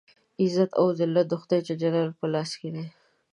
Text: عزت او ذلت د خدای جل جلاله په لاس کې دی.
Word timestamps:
عزت 0.41 0.71
او 0.79 0.87
ذلت 0.99 1.25
د 1.29 1.33
خدای 1.41 1.59
جل 1.67 1.77
جلاله 1.81 2.13
په 2.19 2.25
لاس 2.33 2.51
کې 2.59 2.69
دی. 2.75 2.85